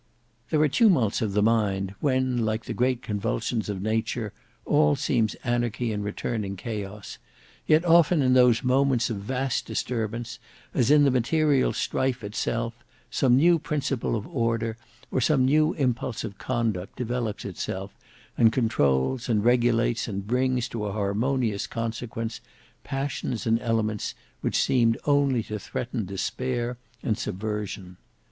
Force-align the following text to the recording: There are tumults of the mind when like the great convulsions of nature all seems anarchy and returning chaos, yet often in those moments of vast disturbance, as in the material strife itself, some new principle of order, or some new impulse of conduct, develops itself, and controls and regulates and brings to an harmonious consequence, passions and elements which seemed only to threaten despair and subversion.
There 0.49 0.59
are 0.61 0.67
tumults 0.67 1.21
of 1.21 1.33
the 1.33 1.43
mind 1.43 1.93
when 1.99 2.43
like 2.43 2.65
the 2.65 2.73
great 2.73 3.03
convulsions 3.03 3.69
of 3.69 3.83
nature 3.83 4.33
all 4.65 4.95
seems 4.95 5.35
anarchy 5.43 5.93
and 5.93 6.03
returning 6.03 6.55
chaos, 6.55 7.19
yet 7.67 7.85
often 7.85 8.23
in 8.23 8.33
those 8.33 8.63
moments 8.63 9.11
of 9.11 9.17
vast 9.17 9.67
disturbance, 9.67 10.39
as 10.73 10.89
in 10.89 11.03
the 11.03 11.11
material 11.11 11.71
strife 11.71 12.23
itself, 12.23 12.73
some 13.11 13.35
new 13.37 13.59
principle 13.59 14.15
of 14.15 14.25
order, 14.25 14.75
or 15.11 15.21
some 15.21 15.45
new 15.45 15.73
impulse 15.73 16.23
of 16.23 16.39
conduct, 16.39 16.95
develops 16.95 17.45
itself, 17.45 17.93
and 18.39 18.51
controls 18.51 19.29
and 19.29 19.45
regulates 19.45 20.07
and 20.07 20.25
brings 20.25 20.67
to 20.69 20.87
an 20.87 20.93
harmonious 20.93 21.67
consequence, 21.67 22.41
passions 22.83 23.45
and 23.45 23.59
elements 23.61 24.15
which 24.41 24.57
seemed 24.57 24.97
only 25.05 25.43
to 25.43 25.59
threaten 25.59 26.05
despair 26.05 26.77
and 27.03 27.19
subversion. 27.19 27.97